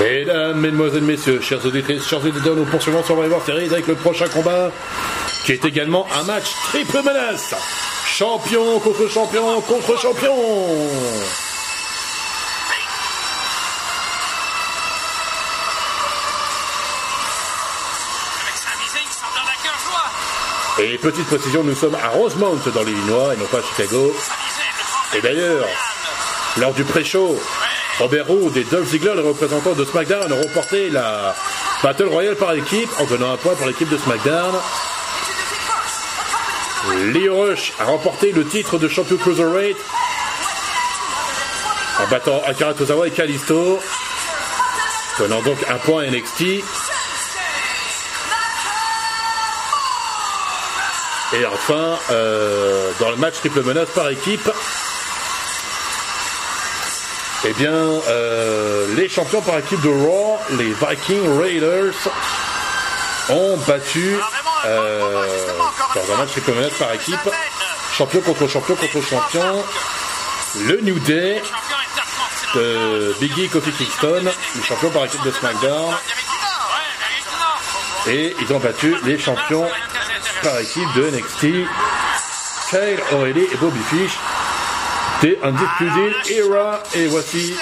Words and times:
Mesdames, 0.00 0.60
Mesdemoiselles, 0.60 1.02
Messieurs, 1.02 1.40
chers 1.40 1.64
auditrices, 1.64 2.06
chers 2.06 2.24
auditeurs, 2.24 2.54
nous 2.54 2.66
poursuivons 2.66 3.02
Survivor 3.02 3.42
Series 3.44 3.72
avec 3.72 3.86
le 3.86 3.94
prochain 3.94 4.28
combat 4.28 4.70
qui 5.44 5.52
est 5.52 5.64
également 5.64 6.06
un 6.14 6.24
match 6.24 6.52
triple 6.68 7.02
menace. 7.02 7.54
Champion 8.04 8.78
contre 8.80 9.08
champion 9.08 9.60
contre 9.62 9.98
champion. 9.98 10.34
Et 20.78 20.98
petite 20.98 21.24
précision, 21.26 21.64
nous 21.64 21.74
sommes 21.74 21.94
à 21.94 22.08
Rosemount 22.08 22.60
dans 22.74 22.82
l'Illinois 22.82 23.32
et 23.32 23.36
non 23.38 23.46
pas 23.46 23.58
à 23.58 23.62
Chicago. 23.62 24.14
Et 25.14 25.22
d'ailleurs, 25.22 25.66
lors 26.58 26.74
du 26.74 26.84
pré-show, 26.84 27.38
Robert 27.98 28.26
Roode 28.26 28.56
et 28.58 28.64
Dolph 28.64 28.90
Ziggler, 28.90 29.14
les 29.14 29.22
représentants 29.22 29.72
de 29.72 29.84
SmackDown, 29.84 30.30
ont 30.30 30.42
remporté 30.42 30.90
la 30.90 31.34
Battle 31.82 32.08
Royale 32.08 32.36
par 32.36 32.52
équipe 32.52 32.90
en 33.00 33.04
donnant 33.04 33.32
un 33.32 33.36
point 33.38 33.54
pour 33.54 33.66
l'équipe 33.66 33.88
de 33.88 33.96
SmackDown. 33.96 34.54
Leo 37.14 37.40
Rush 37.40 37.72
a 37.80 37.84
remporté 37.84 38.32
le 38.32 38.44
titre 38.44 38.78
de 38.78 38.86
champion 38.86 39.16
Cruiserweight 39.16 39.76
en 41.98 42.06
battant 42.08 42.42
Akira 42.46 42.74
Tozawa 42.74 43.08
et 43.08 43.10
Kalisto, 43.10 43.80
donnant 45.18 45.40
donc 45.40 45.58
un 45.68 45.78
point 45.78 46.04
NXT. 46.06 46.42
Et 51.32 51.46
enfin, 51.46 51.98
euh, 52.10 52.90
dans 53.00 53.10
le 53.10 53.16
match 53.16 53.36
triple 53.36 53.62
menace 53.62 53.88
par 53.88 54.08
équipe, 54.10 54.48
eh 57.48 57.52
bien, 57.54 57.70
euh, 57.70 58.94
les 58.96 59.08
champions 59.08 59.40
par 59.40 59.58
équipe 59.58 59.80
de 59.80 59.88
Raw, 59.88 60.38
les 60.58 60.72
Viking 60.72 61.38
Raiders, 61.38 61.94
ont 63.28 63.56
battu 63.68 64.16
euh, 64.64 65.26
dans 65.94 66.14
un 66.14 66.16
match 66.16 66.30
menace 66.48 66.72
par 66.78 66.92
équipe, 66.92 67.30
champion 67.92 68.20
contre 68.22 68.48
champion 68.48 68.74
contre 68.74 69.00
champion, 69.00 69.64
le 70.66 70.80
New 70.80 70.98
Day 71.00 71.40
de 72.54 73.14
Biggie 73.20 73.48
Kofi 73.48 73.70
Kingston, 73.70 74.24
les 74.56 74.62
champions 74.62 74.90
par 74.90 75.04
équipe 75.04 75.22
de 75.22 75.30
SmackDown, 75.30 75.94
et 78.08 78.34
ils 78.40 78.52
ont 78.52 78.58
battu 78.58 78.96
les 79.04 79.18
champions 79.18 79.68
par 80.42 80.58
équipe 80.58 80.92
de 80.96 81.10
NXT, 81.10 81.68
Kyle 82.70 83.00
O'Reilly 83.12 83.46
et 83.52 83.56
Bobby 83.56 83.80
Fish, 83.88 84.18
des 85.22 85.38
Undisputed 85.42 86.14
Era. 86.30 86.82
Et 86.94 87.06
voici 87.06 87.54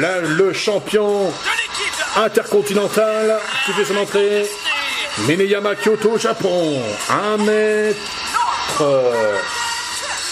là, 0.00 0.20
le 0.20 0.52
champion 0.52 1.32
intercontinental 2.16 3.38
qui 3.64 3.72
fait 3.72 3.84
son 3.84 3.96
entrée, 3.96 4.48
Mineyama 5.26 5.74
Kyoto, 5.76 6.18
Japon, 6.18 6.82
1 7.10 7.36
mètre 7.38 7.98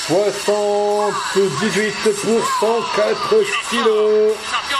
78 0.06 1.94
pour 2.22 2.40
104 2.60 3.34
kilos. 3.70 4.34
champion 4.50 4.78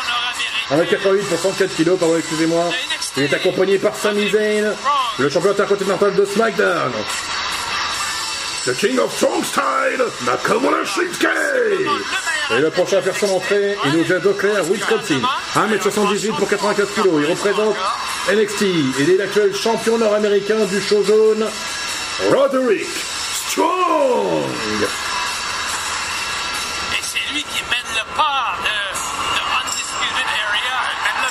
nord-américain. 0.71 0.97
1m88 0.97 1.25
pour 1.29 1.39
104 1.39 1.77
kilos, 1.77 1.99
pardon, 1.99 2.17
excusez-moi. 2.19 2.65
Il 3.17 3.25
est 3.25 3.35
accompagné 3.35 3.79
par 3.79 3.95
Sami 3.95 4.29
Zayn, 4.29 4.73
le 5.19 5.29
champion 5.29 5.51
intercontinental 5.51 6.15
de 6.15 6.25
SmackDown. 6.25 6.93
The 8.67 8.75
King 8.75 8.99
of 8.99 9.11
Strong 9.11 9.43
Style, 9.43 10.05
Nakamura 10.27 10.85
Shinsuke. 10.85 11.27
Et 12.51 12.59
le 12.61 12.69
prochain 12.71 12.99
à 12.99 13.03
faire 13.03 13.17
son 13.17 13.31
entrée, 13.37 13.75
il 13.87 13.93
nous 13.93 14.05
vient 14.05 14.19
d'Eau-Claire, 14.19 14.63
Wisconsin. 14.65 15.23
1m78 15.55 16.37
pour 16.37 16.47
95 16.47 16.89
kilos. 16.95 17.23
Il 17.23 17.31
représente 17.31 17.75
NXT. 18.31 18.63
Il 18.99 19.11
est 19.13 19.17
l'actuel 19.17 19.55
champion 19.55 19.97
nord-américain 19.97 20.67
du 20.67 20.79
show 20.79 21.03
jaune, 21.03 21.47
Roderick 22.31 22.87
Strong. 23.49 24.45
Et 26.93 27.03
c'est 27.03 27.33
lui 27.33 27.43
qui 27.45 27.63
mène 27.63 27.91
le 27.95 28.05
pas 28.15 28.59
de, 28.61 28.77
de 29.37 29.43
Undisputed 29.57 30.31
Area. 30.45 30.79
Il 30.93 31.01
mène 31.07 31.21
le 31.25 31.31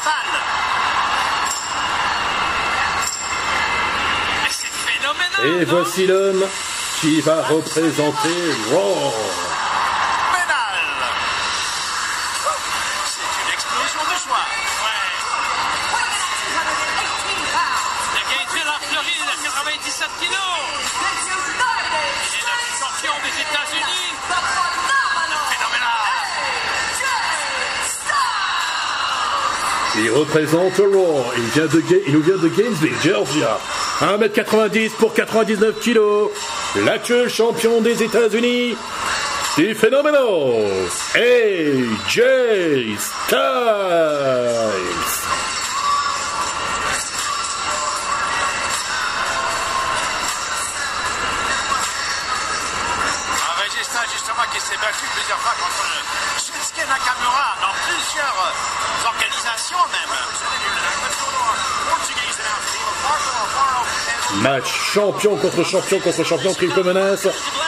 bal. 5.46 5.62
Et 5.62 5.66
non? 5.66 5.72
voici 5.78 6.08
l'homme 6.08 6.44
qui 7.02 7.22
va 7.22 7.42
représenter 7.44 8.40
Raw. 8.72 9.14
Pénal. 10.34 10.80
C'est 13.06 13.32
une 13.42 13.54
explosion 13.54 14.04
de 14.04 14.16
joie. 14.20 14.48
Ouais. 14.84 15.08
De 18.16 18.22
Gainesville 18.30 18.70
en 18.70 18.80
Floride, 18.84 19.28
à 19.28 19.38
97 19.44 20.08
kilos. 20.20 20.59
Il 22.28 22.36
est 22.36 22.59
le 22.59 22.72
champion 22.80 23.16
des 23.24 23.36
États-Unis. 23.44 24.09
Il 30.02 30.12
représente 30.12 30.78
Raw. 30.78 31.26
Il, 31.38 31.44
vient 31.44 31.66
de 31.66 31.82
il 32.08 32.14
nous 32.14 32.22
vient 32.22 32.38
de 32.38 32.48
Gainesville, 32.50 32.96
Georgia. 33.04 33.58
1m90 34.02 34.92
pour 34.92 35.14
99 35.14 35.80
kilos. 35.80 36.30
L'actuel 36.75 37.28
champion 37.30 37.81
des 37.81 38.03
États-Unis. 38.03 38.78
C'est 39.56 39.74
phénoménal. 39.74 40.22
AJ 41.16 42.22
Styles. 43.00 44.19
Justement 54.13 54.47
qui 54.53 54.59
s'est 54.62 54.78
battu 54.78 55.06
plusieurs 55.13 55.40
fois 55.40 55.53
contre 55.59 55.84
Shinsuke 56.38 56.88
Nakamura 56.88 57.50
dans 57.62 57.75
plusieurs 57.85 58.53
organisations 59.06 59.78
même. 59.91 60.49
Match 64.42 64.68
champion 64.94 65.36
contre 65.36 65.64
champion 65.64 66.00
contre 66.00 66.24
champion 66.24 66.54
triple 66.54 66.84
menace. 66.84 67.28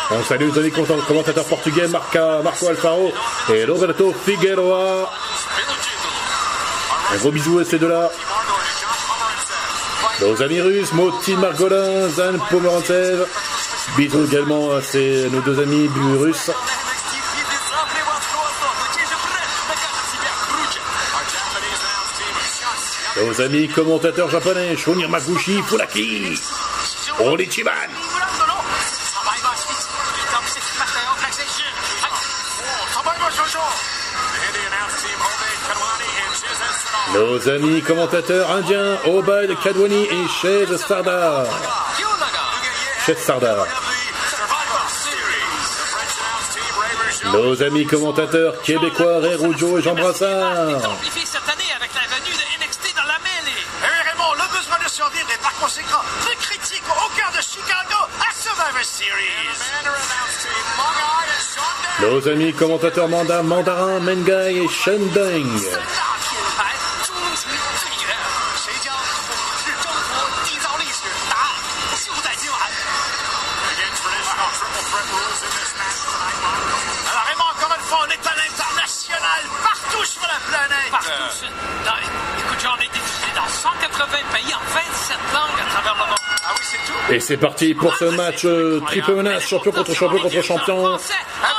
On 0.09 0.23
salue 0.23 0.49
amis 0.57 0.71
commentateurs 0.71 1.45
portugais 1.45 1.87
Marca, 1.87 2.41
Marco 2.43 2.67
Alfaro 2.67 3.11
et 3.53 3.65
Roberto 3.65 4.13
Figueroa. 4.25 5.09
Un 7.13 7.17
gros 7.17 7.31
bisou 7.31 7.59
à 7.59 7.65
ces 7.65 7.77
deux-là. 7.77 8.09
Nos 10.21 10.41
amis 10.41 10.61
russes, 10.61 10.93
Moti 10.93 11.35
Margolin, 11.35 12.07
Zan 12.09 12.37
Pomerantsev. 12.49 13.25
Bisous 13.97 14.25
également 14.25 14.71
à 14.71 14.81
ces, 14.81 15.29
nos 15.29 15.41
deux 15.41 15.59
amis 15.59 15.89
russes. 16.17 16.51
Nos 23.31 23.39
amis 23.39 23.69
commentateurs 23.69 24.29
japonais, 24.29 24.75
Shunir 24.75 25.07
Maguchi, 25.07 25.61
Fulaki, 25.61 26.37
Onichiban. 27.21 27.71
Nos 37.13 37.47
amis 37.47 37.81
commentateurs 37.81 38.51
indiens, 38.51 38.99
Obad 39.05 39.49
Kadwani 39.63 40.03
et 40.03 40.27
Chez 40.41 40.77
Sardar. 40.77 41.45
Chez 43.05 43.15
Sardar. 43.15 43.65
Nos 47.31 47.63
amis 47.63 47.85
commentateurs 47.85 48.61
québécois, 48.61 49.21
Rougeau 49.39 49.77
et 49.77 49.81
Jean 49.81 49.95
Brassard. 49.95 50.81
Nos 62.01 62.27
amis 62.27 62.51
commentateurs 62.53 63.07
mandat, 63.07 63.43
Mandarin, 63.43 63.99
Mengai 63.99 64.63
et 64.63 64.67
Shendeng. 64.67 65.45
C'est 87.21 87.37
parti 87.37 87.73
pour 87.73 87.95
ce 87.95 88.05
match 88.05 88.45
euh, 88.45 88.81
triple 88.85 89.13
menace, 89.13 89.47
champion 89.47 89.71
contre 89.71 89.93
champion 89.93 90.19
contre 90.19 90.41
champion. 90.41 90.97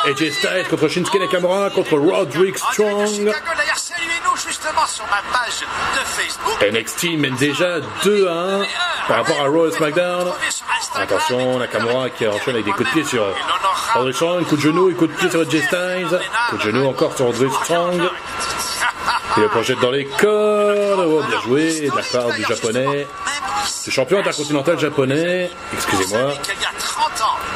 AJ 0.05 0.31
Styles 0.33 0.67
contre 0.69 0.89
Shinsuke 0.89 1.21
Nakamura 1.21 1.71
contre 1.71 1.97
Roderick 1.97 2.59
Strong. 2.59 3.33
NXT 6.73 7.19
mène 7.19 7.37
déjà 7.37 7.81
2 8.05 8.29
à 8.29 8.33
1 8.33 8.67
par 9.09 9.17
rapport 9.19 9.41
à 9.41 9.45
Raw 9.45 9.69
et 9.69 9.73
SmackDown. 9.73 10.33
Attention, 10.95 11.59
Nakamura 11.59 12.11
qui 12.11 12.27
enchaîne 12.27 12.55
avec 12.55 12.67
des 12.67 12.73
coups 12.73 12.89
de 12.89 12.95
pied 12.95 13.05
sur 13.05 13.25
Roderick 13.95 14.17
Strong, 14.17 14.47
coup 14.47 14.57
de 14.57 14.61
genou 14.61 14.91
et 14.91 14.95
coup 14.95 15.07
de 15.07 15.13
pied 15.13 15.31
sur 15.31 15.49
Jay 15.49 15.63
Styles. 15.63 16.21
Coup 16.51 16.57
de 16.57 16.63
genou 16.63 16.87
encore 16.87 17.17
sur 17.17 17.27
Roderick 17.27 17.53
Strong. 17.65 18.03
Il 19.37 19.43
le 19.43 19.49
projette 19.49 19.81
dans 19.81 19.91
les 19.91 20.05
cordes. 20.05 21.07
Oh, 21.07 21.23
bien 21.27 21.41
joué 21.41 21.89
de 21.89 21.97
la 21.97 22.03
part 22.03 22.33
du 22.35 22.43
japonais. 22.43 23.07
Le 23.87 23.93
champion 23.93 24.19
intercontinental 24.21 24.79
japonais. 24.79 25.51
Excusez-moi. 25.75 26.35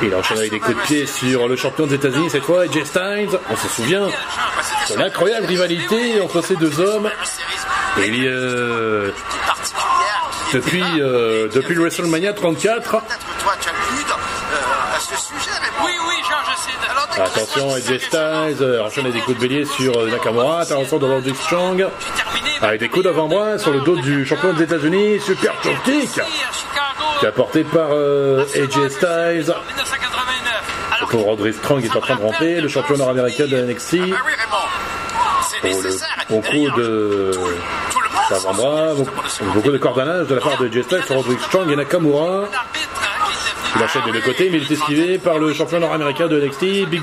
Il 0.03 0.15
enchaîne 0.15 0.39
avec 0.39 0.51
des 0.51 0.61
coups 0.61 0.77
de 0.77 0.83
pied 0.83 1.07
sur 1.07 1.49
le 1.49 1.57
champion 1.57 1.87
des 1.87 1.95
États-Unis 1.95 2.31
cette 2.31 2.43
fois, 2.43 2.67
Jay 2.67 2.85
Styles. 2.85 3.39
On 3.51 3.57
se 3.57 3.69
souvient 3.69 4.09
de 4.91 4.97
l'incroyable 4.99 5.47
rivalité 5.47 6.21
entre 6.21 6.43
ces 6.43 6.57
deux 6.57 6.81
hommes. 6.81 7.11
Euh, 7.99 9.11
depuis, 10.53 10.83
euh, 11.01 11.49
depuis 11.49 11.75
le 11.75 11.81
WrestleMania 11.81 12.33
34. 12.35 13.03
Attention, 17.19 17.75
AJ 17.75 17.99
Styles 17.99 18.63
euh, 18.63 18.85
enchaîne 18.85 19.11
des 19.11 19.21
coups 19.21 19.39
de 19.39 19.49
bélier 19.49 19.65
sur 19.65 19.97
euh, 19.99 20.11
Nakamura. 20.11 20.61
Attention 20.61 20.99
de 20.99 21.07
Roderick 21.07 21.37
Strong. 21.37 21.87
Avec 22.61 22.81
des 22.81 22.89
coups 22.89 23.05
d'avant-bras 23.05 23.59
sur 23.59 23.73
le 23.73 23.81
dos 23.81 23.97
du 23.97 24.27
champion 24.27 24.53
des 24.53 24.65
États-Unis. 24.65 25.21
Super 25.21 25.55
kick 25.61 26.21
qui 27.19 27.25
est 27.25 27.29
apporté 27.29 27.65
par 27.65 27.89
euh, 27.93 28.45
AJ 28.55 28.89
Styles. 28.91 29.55
Pour 31.09 31.25
Roderick 31.25 31.55
Strong 31.55 31.85
est 31.85 31.97
en 31.97 32.01
train 32.01 32.17
de 32.17 32.23
ramper. 32.23 32.61
Le 32.61 32.69
champion 32.69 32.99
nord-américain 32.99 33.47
de 33.47 33.63
NXT. 33.63 33.97
Pour 36.29 36.43
le 36.43 36.69
coup 36.69 36.77
de 36.77 37.31
d'avant-bras. 38.29 38.93
Beaucoup 39.55 39.71
de 39.71 39.79
cordonnage 39.79 40.27
de 40.27 40.35
la 40.35 40.41
part 40.43 40.59
de 40.59 40.67
AJ 40.67 40.83
Styles 40.83 41.05
sur 41.05 41.17
Roderick 41.17 41.41
Strong 41.41 41.71
et 41.71 41.77
Nakamura. 41.77 42.49
Il 43.77 43.83
achète 43.83 44.07
de 44.07 44.13
deux 44.13 44.21
côtés, 44.23 44.49
mais 44.51 44.59
il 44.59 44.65
est 44.65 44.71
esquivé 44.71 45.19
par 45.19 45.39
le 45.39 45.53
champion 45.53 45.79
nord-américain 45.81 46.29
de 46.29 46.41
NXT. 46.41 46.89
Big 46.89 47.03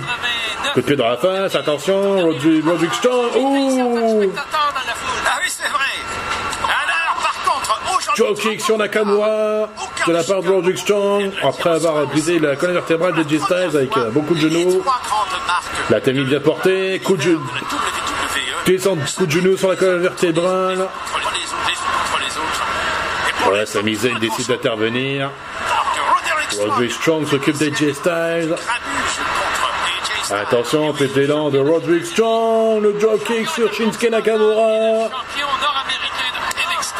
coup 0.74 0.81
de 0.81 0.86
pied 0.86 0.96
dans 0.96 1.08
la 1.08 1.18
face. 1.18 1.54
Attention, 1.56 2.22
Roderick, 2.22 2.66
Roderick 2.66 2.94
Strong. 2.96 3.36
Ouh 3.36 4.31
Joe 8.16 8.40
kick 8.40 8.62
sur 8.62 8.78
Nakamura 8.78 9.70
de 10.08 10.12
la 10.12 10.24
part 10.24 10.44
de 10.44 10.50
Roderick 10.50 10.78
Strong 10.78 11.31
après 11.42 11.72
avoir 11.72 12.06
brisé 12.08 12.38
la 12.40 12.56
colonne 12.56 12.75
vertébrale 12.75 13.16
de 13.16 13.28
J-Styles 13.28 13.75
avec 13.75 13.98
euh, 13.98 14.12
beaucoup 14.12 14.36
de 14.36 14.40
genoux. 14.40 14.84
La 15.90 16.00
Tammy 16.00 16.24
bien 16.24 16.40
portée, 16.40 17.00
coup 17.04 17.18
de 17.18 17.22
genou. 17.22 17.42
coup 19.18 19.25
de 19.25 19.31
genou 19.31 19.58
sur 19.58 19.70
la 19.70 19.75
colonne 19.75 20.02
vertébrale. 20.02 20.88
Voilà, 23.46 23.66
Sami 23.66 23.96
Zayn 23.96 24.20
décide 24.20 24.48
d'intervenir. 24.48 25.31
Roderick 26.60 26.92
Strong 26.92 27.28
s'occupe 27.28 27.58
d'AJ 27.58 27.94
Styles. 27.94 28.56
Attention, 30.32 30.94
petit 30.94 31.20
élan 31.20 31.50
de 31.50 31.60
Roderick 31.60 32.06
Strong, 32.06 32.82
le 32.82 32.94
drop 32.94 33.24
kick 33.26 33.48
sur 33.50 33.74
Shinsuke 33.74 34.10
Nakamura. 34.10 35.10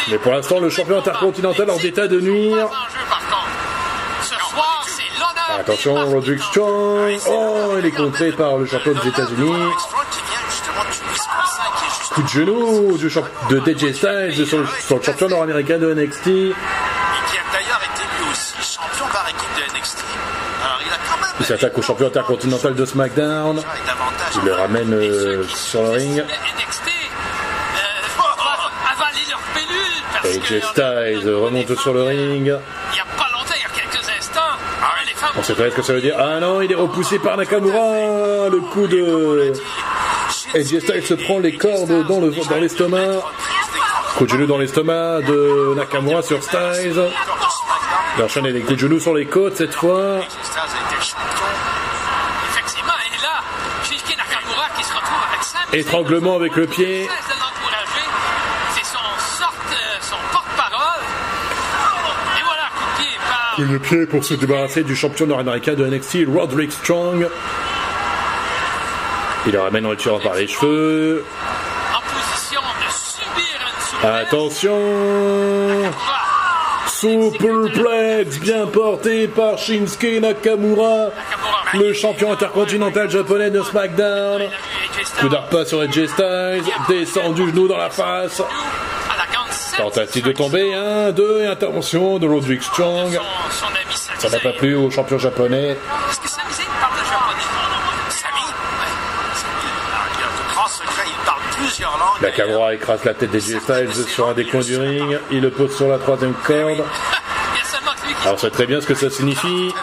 Mais 0.10 0.18
pour 0.18 0.34
l'instant, 0.34 0.60
le 0.60 0.70
champion 0.70 1.00
intercontinental 1.00 1.70
en 1.70 1.78
état 1.78 2.08
de 2.08 2.20
nuire. 2.20 2.70
Attention, 5.60 5.96
Roderick 6.10 6.42
Strong. 6.42 7.20
Oh, 7.28 7.76
il 7.80 7.86
est 7.86 7.92
contré 7.92 8.32
par 8.32 8.58
le 8.58 8.66
champion 8.66 8.94
des 8.94 9.08
États-Unis. 9.08 9.72
Coup 12.12 12.22
de 12.22 12.28
genou 12.28 12.98
du 12.98 13.08
de 13.50 13.60
DJ 13.60 13.94
Styles 13.94 14.48
sur 14.48 15.04
champion 15.04 15.30
nord-américain 15.30 15.78
de 15.78 15.94
NXT. 15.94 16.56
Il 21.44 21.48
s'attaque 21.48 21.78
au 21.78 21.82
champion 21.82 22.08
intercontinental 22.08 22.74
de 22.74 22.86
SmackDown. 22.86 23.62
Il 24.38 24.46
le 24.46 24.54
ramène 24.54 24.94
euh, 24.94 25.44
sur 25.44 25.84
le 25.84 25.90
ring. 25.90 26.24
Jay 30.48 30.62
Styles 30.62 31.30
remonte 31.30 31.78
sur 31.78 31.94
le 31.94 32.04
ring. 32.04 32.56
On 35.36 35.44
sait 35.44 35.54
pas 35.54 35.70
ce 35.70 35.76
que 35.76 35.82
ça 35.82 35.92
veut 35.92 36.00
dire. 36.00 36.16
Ah 36.18 36.40
non, 36.40 36.62
il 36.62 36.72
est 36.72 36.76
repoussé 36.76 37.20
par 37.20 37.36
Nakamura. 37.36 38.48
Le 38.50 38.62
coup 38.72 38.88
de. 38.88 39.52
Jay 40.54 40.80
Styles 40.80 41.06
se 41.06 41.14
prend 41.16 41.40
les 41.40 41.58
cordes 41.58 42.08
dans 42.08 42.22
l'estomac. 42.56 43.20
Coup 44.16 44.24
de 44.24 44.30
genou 44.30 44.46
dans 44.46 44.60
l'estomac 44.60 45.20
de 45.28 45.74
Nakamura 45.76 46.22
sur 46.22 46.42
Styles. 46.42 47.04
Il 48.18 48.24
enchaîne 48.24 48.50
des 48.50 48.62
coups 48.62 48.76
de 48.76 48.80
genou 48.80 49.00
sur 49.02 49.14
les 49.14 49.26
côtes 49.26 49.58
cette 49.58 49.74
fois. 49.74 50.22
Étranglement 55.74 56.36
avec 56.36 56.56
le 56.56 56.68
pied. 56.68 57.08
Coup 63.56 63.66
de 63.66 63.78
pied 63.78 64.06
pour 64.06 64.24
se 64.24 64.34
débarrasser 64.36 64.84
du 64.84 64.96
champion 64.96 65.28
nord-américain 65.28 65.74
de 65.74 65.86
NXT, 65.86 66.28
Roderick 66.28 66.72
Strong. 66.72 67.28
Il 69.46 69.52
le 69.52 69.60
ramène 69.60 69.86
en 69.86 69.96
tirant 69.96 70.20
par 70.20 70.36
les 70.36 70.48
cheveux. 70.48 71.26
Attention 74.04 74.80
Superplex 76.88 78.40
bien 78.40 78.68
porté 78.68 79.28
par 79.28 79.58
Shinsuke 79.58 80.22
Nakamura, 80.22 81.10
le 81.74 81.94
champion 81.94 82.32
intercontinental 82.32 83.10
japonais 83.10 83.50
de 83.50 83.62
SmackDown. 83.62 84.44
Coup 85.20 85.30
d'arpas 85.30 85.66
sur 85.66 85.82
AJ 85.82 86.08
Styles, 86.08 86.64
descendu 86.88 87.50
genou 87.50 87.68
dans 87.68 87.78
la 87.78 87.90
face. 87.90 88.42
Tentative 89.78 90.26
de 90.26 90.32
tomber, 90.32 90.74
1, 90.74 91.12
2, 91.12 91.42
et 91.42 91.48
intervention 91.48 92.20
de 92.20 92.28
Roderick 92.28 92.64
Strong. 92.64 93.20
Ça 94.20 94.30
n'a 94.30 94.40
pas 94.40 94.54
plu 94.54 94.76
au 94.76 94.90
champion 94.90 95.18
japonais. 95.18 95.78
Nakamura 102.22 102.74
écrase 102.74 103.04
la 103.04 103.14
tête 103.14 103.32
des 103.32 103.40
Styles 103.40 103.94
sur 104.08 104.30
un 104.30 104.34
des 104.34 104.46
coins 104.46 104.62
du 104.62 104.78
ring. 104.78 105.20
Il 105.32 105.42
le 105.42 105.50
pose 105.50 105.76
sur 105.76 105.88
la 105.88 105.98
troisième 105.98 106.34
corde. 106.34 106.84
Alors, 108.24 108.36
on 108.36 108.38
sait 108.38 108.50
très 108.50 108.66
bien 108.66 108.80
ce 108.80 108.88
que 108.88 108.96
ça 108.96 109.10
signifie. 109.10 109.74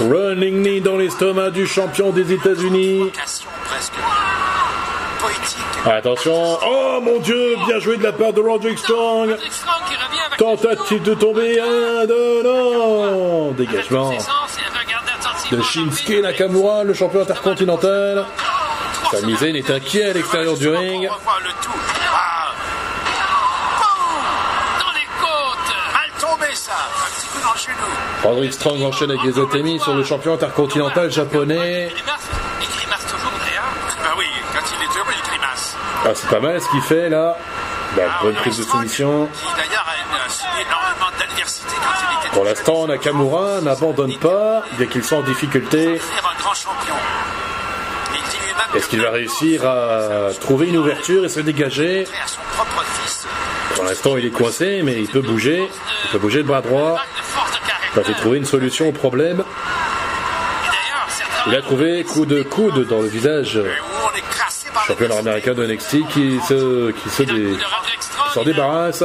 Running 0.00 0.62
knee 0.62 0.80
dans 0.80 0.96
l'estomac 0.96 1.50
du 1.50 1.66
champion 1.66 2.10
des 2.10 2.32
États-Unis. 2.32 3.10
Attention. 5.84 6.58
Oh 6.64 7.00
mon 7.02 7.18
dieu, 7.18 7.56
bien 7.66 7.78
joué 7.80 7.96
de 7.96 8.04
la 8.04 8.12
part 8.12 8.32
de 8.32 8.40
Roderick 8.40 8.78
Strong. 8.78 9.36
Tentative 10.36 11.02
de 11.02 11.14
tomber. 11.14 11.60
Un, 11.60 12.06
deux, 12.06 12.42
non. 12.44 13.50
Dégagement 13.52 14.12
de 15.50 15.62
Shinsuke 15.62 16.22
Nakamura, 16.22 16.84
le 16.84 16.94
champion 16.94 17.22
intercontinental. 17.22 18.26
Sami 19.10 19.36
Zayn 19.36 19.54
est 19.54 19.70
inquiet 19.70 20.10
à 20.10 20.12
l'extérieur 20.12 20.56
du 20.56 20.68
ring. 20.68 21.08
Roderick 28.28 28.52
Strong 28.52 28.82
enchaîne 28.82 29.10
avec 29.10 29.22
les 29.22 29.38
Otemi 29.38 29.80
sur 29.80 29.94
le 29.94 30.04
champion 30.04 30.34
intercontinental 30.34 31.10
japonais. 31.10 31.88
Ah, 36.04 36.10
c'est 36.14 36.28
pas 36.28 36.40
mal 36.40 36.60
ce 36.60 36.68
qu'il 36.68 36.82
fait 36.82 37.08
là. 37.08 37.38
La 37.96 38.04
bonne 38.22 38.34
prise 38.34 38.58
de 38.58 38.64
soumission. 38.64 39.28
Pour 42.32 42.44
l'instant, 42.44 42.86
Nakamura 42.86 43.62
n'abandonne 43.62 44.16
pas 44.18 44.62
dès 44.76 44.86
qu'il 44.86 45.02
sent 45.02 45.16
en 45.16 45.22
difficulté. 45.22 45.98
Est-ce 48.74 48.88
qu'il 48.88 49.00
va 49.00 49.10
réussir 49.10 49.66
à 49.66 50.28
trouver 50.38 50.68
une 50.68 50.76
ouverture 50.76 51.24
et 51.24 51.30
se 51.30 51.40
dégager 51.40 52.06
Pour 53.74 53.84
l'instant, 53.84 54.18
il 54.18 54.26
est 54.26 54.30
coincé, 54.30 54.82
mais 54.84 55.00
il 55.00 55.08
peut 55.08 55.22
bouger. 55.22 55.66
Il 56.04 56.10
peut 56.10 56.18
bouger 56.18 56.38
le 56.38 56.44
bras 56.44 56.60
droit. 56.60 56.98
Il 57.96 58.02
va 58.02 58.14
trouver 58.14 58.38
une 58.38 58.44
solution 58.44 58.88
au 58.88 58.92
problème. 58.92 59.44
Il 61.46 61.54
a 61.54 61.62
trouvé 61.62 62.04
coup 62.04 62.26
de 62.26 62.42
coude 62.42 62.86
dans 62.88 63.00
le 63.00 63.08
visage 63.08 63.58
champion 64.88 65.08
nord-américain 65.08 65.52
de 65.52 65.66
NXT 65.66 66.08
qui 66.08 66.40
se, 66.40 66.92
qui 66.92 67.10
se 67.10 67.24
s'en 68.32 68.42
débarrasse. 68.42 69.04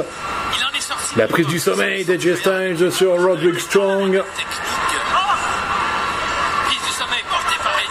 La 1.17 1.27
prise 1.27 1.47
du 1.47 1.59
sommeil 1.59 2.05
d'AJ 2.05 2.35
Styles 2.35 2.91
sur 2.91 3.21
Roderick 3.21 3.59
Strong. 3.59 4.23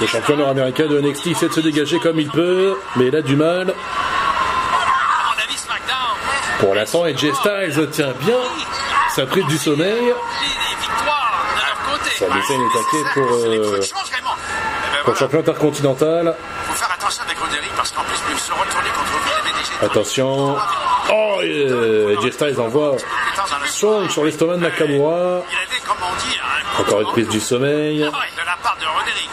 Le 0.00 0.06
champion 0.06 0.36
nord-américain 0.36 0.86
de 0.86 1.00
NXT 1.00 1.26
essaie 1.28 1.48
de 1.48 1.52
se 1.52 1.60
dégager 1.60 1.98
comme 1.98 2.18
il 2.18 2.30
peut, 2.30 2.76
mais 2.96 3.08
il 3.08 3.16
a 3.16 3.20
du 3.20 3.36
mal. 3.36 3.74
Pour 6.60 6.74
l'instant, 6.74 7.04
AJ 7.04 7.32
Styles 7.34 7.88
tient 7.90 8.14
bien 8.24 8.38
sa 9.14 9.26
prise 9.26 9.46
du 9.46 9.58
sommeil. 9.58 10.14
Les 12.22 12.28
taqué 12.28 12.98
pour, 13.14 13.38
C'est 13.40 13.48
des 13.48 13.58
euh, 13.58 13.70
Raymond. 13.72 13.82
Eh 13.82 14.92
ben 14.92 15.02
pour 15.02 15.12
le 15.12 15.12
voilà. 15.12 15.18
champion 15.18 15.40
intercontinental. 15.40 16.36
Faut 16.68 16.72
faire 16.74 16.92
attention 16.92 17.22
avec 17.24 17.38
Roderick 17.38 17.72
parce 17.76 17.90
qu'en 17.90 18.02
plus, 18.02 18.16
il 18.28 18.32
peut 18.32 18.38
se 18.38 18.52
retourner 18.52 18.90
contre 18.90 19.10
vous, 19.10 19.18
le 19.18 19.50
BDG. 19.50 19.84
Attention. 19.84 20.56
Oh, 21.12 21.40
euh, 21.42 22.16
AJ 22.18 22.30
Styles 22.32 22.60
envoie 22.60 22.96
Strong 23.66 24.08
sur 24.08 24.24
l'estomac 24.24 24.56
de 24.56 24.60
Nakamura. 24.60 25.42
Encore 26.78 27.00
une 27.00 27.08
prise 27.08 27.28
du 27.28 27.40
sommeil. 27.40 28.02
Ouais, 28.02 28.08
de 28.08 28.46
la 28.46 28.56
part 28.62 28.76
de 28.80 28.86
Roderick. 28.86 29.30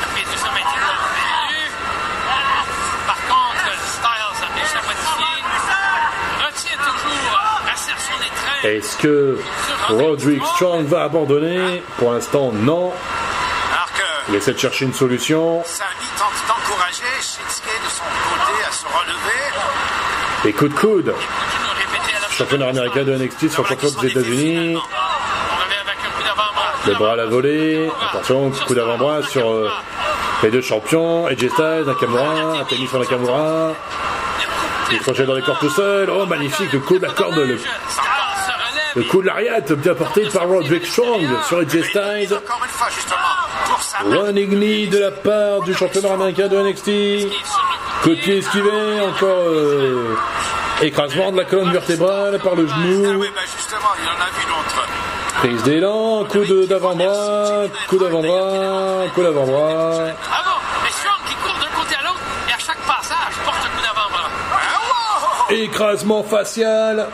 La 0.00 0.06
prise 0.08 0.30
du 0.30 0.38
sommeil. 0.38 0.64
Par 3.06 3.16
contre, 3.26 3.64
Styles 3.88 4.76
à 4.76 4.82
toujours. 6.84 7.40
Est-ce 8.64 8.96
que 8.98 9.38
Roderick 9.88 10.44
Strong 10.54 10.86
va 10.86 11.04
abandonner 11.04 11.82
Pour 11.98 12.12
l'instant, 12.12 12.52
non. 12.52 12.92
Il 14.28 14.36
essaie 14.36 14.52
de 14.52 14.58
chercher 14.58 14.84
une 14.84 14.94
solution. 14.94 15.62
Sami 15.64 15.90
tente 16.16 16.30
d'encourager 16.46 17.02
Shinsuke 17.20 17.82
de 17.84 17.90
son 17.90 18.04
côté 18.04 18.64
à 18.68 18.72
se 18.72 18.84
relever. 18.86 20.48
Et 20.48 20.52
coup 20.52 20.68
de 20.68 20.74
coude. 20.74 21.14
Championnat 22.30 22.68
américain 22.68 23.04
de 23.04 23.16
NXT 23.16 23.50
sur 23.50 23.66
champion 23.66 23.90
des 24.00 24.08
États-Unis. 24.08 24.78
Le 26.86 26.94
bras 26.94 27.12
à 27.12 27.16
la 27.16 27.26
volée. 27.26 27.90
Attention, 28.08 28.50
coup 28.66 28.74
d'avant-bras 28.74 29.22
sur 29.22 29.50
euh, 29.50 29.70
les 30.42 30.50
deux 30.50 30.62
champions. 30.62 31.26
AJ 31.26 31.48
Styles, 31.48 31.84
Nakamura. 31.86 32.60
Un 32.60 32.64
tennis 32.64 32.88
sur 32.88 32.98
Nakamura. 32.98 33.72
Il 34.90 34.98
projette 34.98 35.26
dans 35.26 35.34
les 35.34 35.42
corps 35.42 35.58
tout 35.58 35.70
seul. 35.70 36.10
Oh, 36.10 36.26
magnifique. 36.26 36.72
Le 36.72 36.80
coup 36.80 36.98
de 36.98 37.06
la 37.06 37.12
corde. 37.12 37.36
Le, 37.36 37.58
le 38.96 39.02
coup 39.04 39.22
de 39.22 39.26
l'ariate 39.26 39.72
bien 39.72 39.94
porté 39.94 40.28
par 40.32 40.46
Roderick 40.48 40.86
Strong 40.86 41.26
sur 41.48 41.58
AJ 41.58 41.82
Styles. 41.82 42.38
Running 44.04 44.50
knee 44.58 44.86
de 44.88 44.98
la 44.98 45.10
part 45.10 45.60
du 45.62 45.74
championnat 45.74 46.14
américain 46.14 46.48
de 46.48 46.56
NXT. 46.58 46.86
De 48.06 48.14
pied 48.14 48.38
esquivé. 48.38 49.00
Encore 49.00 49.28
euh, 49.46 50.16
écrasement 50.82 51.30
de 51.32 51.36
la 51.38 51.44
colonne 51.44 51.72
vertébrale 51.72 52.38
par 52.40 52.54
le 52.54 52.66
Ah 52.70 52.74
genou. 52.76 53.20
oui, 53.20 53.28
bah 53.34 53.40
justement, 53.56 53.92
il 54.02 54.08
en 54.08 54.20
a 54.20 54.28
vu 54.38 54.46
d'autres. 54.46 54.86
Prise 55.38 55.62
d'élan, 55.62 56.24
coup 56.24 56.44
d'avant-bras, 56.66 57.62
coup 57.88 57.98
d'avant-bras, 57.98 59.08
coup 59.14 59.22
d'avant-bras. 59.22 59.90
Bravo! 59.90 60.50
Mais 60.84 60.90
Strong 60.90 61.20
qui 61.26 61.34
court 61.36 61.54
d'un 61.58 61.80
côté 61.80 61.94
à 61.98 62.02
l'autre 62.04 62.20
et 62.48 62.52
à 62.52 62.58
chaque 62.58 62.78
passage 62.86 63.34
porte 63.44 63.56
un 63.58 63.76
coup 63.76 63.82
d'avant-bras. 63.82 64.28
Ah, 64.52 65.50
wow! 65.50 65.56
Écrasement 65.56 66.22
facial! 66.22 67.08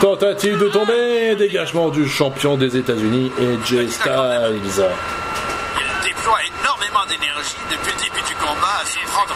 Tentative 0.00 0.58
de 0.58 0.68
tomber, 0.68 1.36
dégagement 1.36 1.90
du 1.90 2.08
champion 2.08 2.56
des 2.56 2.74
États-Unis, 2.76 3.30
AJ 3.38 3.86
Styles. 3.88 4.60
Il 4.62 6.08
déploie 6.08 6.38
énormément 6.62 7.04
d'énergie 7.06 7.56
depuis 7.70 7.92
le 7.92 8.04
début 8.04 8.26
du 8.26 8.34
combat 8.36 8.80
à 8.80 8.86
se 8.86 8.98
prendre. 9.12 9.34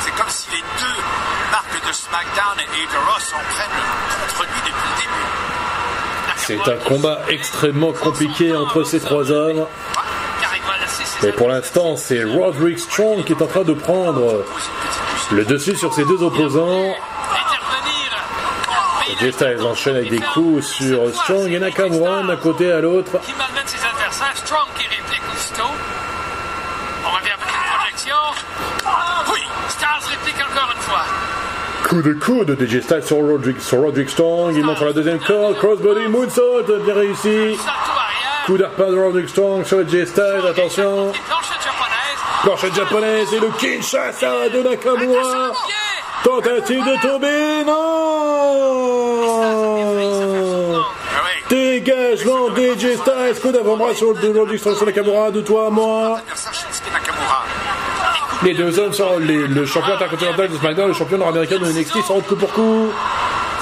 C'est 0.00 0.14
comme 0.14 0.28
si 0.28 0.50
les 0.50 0.58
deux 0.58 1.00
marques 1.50 1.88
de 1.88 1.92
SmackDown 1.92 2.58
et 2.60 2.84
de 2.84 2.98
Raw 2.98 3.18
s'en 3.18 3.38
prennent 3.48 3.80
contre 4.20 4.42
lui 4.42 4.60
depuis 4.60 4.88
le 4.90 4.96
début. 5.00 5.24
C'est 6.36 6.70
un 6.70 6.76
combat 6.86 7.20
extrêmement 7.30 7.92
compliqué 7.92 8.54
entre 8.54 8.84
ces 8.84 9.00
trois 9.00 9.30
hommes. 9.30 9.66
Mais 11.22 11.32
pour 11.32 11.48
l'instant, 11.48 11.96
c'est 11.96 12.24
Roderick 12.24 12.78
Strong 12.78 13.24
qui 13.24 13.32
est 13.32 13.42
en 13.42 13.46
train 13.46 13.64
de 13.64 13.72
prendre 13.72 14.44
le 15.32 15.44
dessus 15.46 15.76
sur 15.76 15.94
ses 15.94 16.04
deux 16.04 16.22
opposants. 16.22 16.94
Intervenir. 19.24 19.28
AJ 19.28 19.32
Styles 19.32 19.66
enchaîne 19.66 19.96
avec 19.96 20.10
des 20.10 20.20
coups 20.20 20.66
sur 20.66 21.14
Strong 21.14 21.50
et 21.50 21.58
Nakamura 21.58 22.22
d'un 22.22 22.36
côté 22.36 22.70
à 22.70 22.80
l'autre. 22.80 23.20
Qui 23.24 23.32
malmène 23.32 23.66
ses 23.66 23.84
adversaires. 23.84 24.36
Strong 24.36 24.66
qui 24.76 24.86
réplique 24.86 25.22
aussitôt. 25.34 25.62
On 27.06 27.16
revient 27.16 27.30
avec 27.30 27.48
une 27.48 27.78
projection. 27.78 28.16
Oui, 29.32 29.40
Stars 29.68 30.00
réplique 30.10 30.36
encore 30.36 30.72
une 30.74 30.82
fois. 30.82 31.04
Coup 31.88 32.02
de 32.02 32.12
coude 32.14 32.56
de 32.56 32.64
AJ 32.64 32.82
Styles 32.82 33.02
sur 33.04 33.16
Roderick, 33.18 33.60
sur 33.60 33.78
Roderick 33.78 34.10
Strong. 34.10 34.54
Il 34.56 34.64
monte 34.64 34.76
sur 34.78 34.86
la 34.86 34.92
deuxième 34.92 35.18
corde. 35.20 35.56
Crossbody 35.56 36.08
moonsault, 36.08 36.62
bien 36.84 36.94
réussi. 36.94 37.58
Coup 38.46 38.58
d'arpin 38.58 38.90
de 38.90 38.98
Roderick 38.98 39.28
Strong 39.28 39.64
sur 39.64 39.78
AJ 39.78 40.06
Styles, 40.06 40.46
attention. 40.48 41.12
Planchette 42.42 42.74
japonaise. 42.74 43.32
Et 43.32 43.40
le 43.40 43.48
Kinshasa 43.58 44.50
de 44.50 44.62
Nakamura. 44.62 45.52
Tentative 46.22 46.84
de 46.84 47.02
tomber, 47.02 47.64
non 47.66 47.72
Ah 47.72 49.03
oui. 51.86 51.92
Dégagement 51.92 52.48
d'AJ 52.50 52.96
Styles, 52.96 53.40
coup 53.42 53.52
d'avant-bras 53.52 53.94
sur 53.94 54.12
le 54.14 54.58
Strong 54.58 54.76
sur 54.76 54.86
Nakamura, 54.86 55.30
de 55.30 55.40
toi 55.40 55.66
à 55.66 55.70
moi. 55.70 56.20
Les 58.42 58.54
deux 58.54 58.78
hommes 58.78 58.92
sont 58.92 59.18
les- 59.18 59.46
le 59.46 59.64
champion 59.66 59.94
intercontinental 59.94 60.48
de 60.48 60.56
SmackDown, 60.56 60.88
le 60.88 60.94
champion 60.94 61.18
nord-américain 61.18 61.58
de 61.58 61.66
NXT 61.66 62.02
sont 62.02 62.20
coup 62.20 62.36
pour 62.36 62.52
coup. 62.52 62.90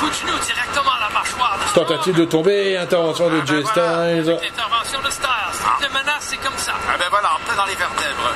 La 0.02 1.72
Tentative 1.74 2.14
de 2.16 2.24
tomber, 2.24 2.76
intervention 2.76 3.28
de 3.30 3.38
AJ 3.40 3.64
Styles. 3.64 4.38
L'intervention 4.42 4.98
de. 5.00 5.08
Toutes 5.08 5.80
les 5.82 5.88
menaces, 5.88 6.20
c'est 6.20 6.36
comme 6.36 6.56
ça. 6.56 6.72
Ah 6.88 6.96
ben 6.98 7.06
voilà, 7.10 7.28
en 7.34 7.38
plein 7.46 7.56
dans 7.56 7.66
les 7.66 7.74
vertèbres. 7.76 8.30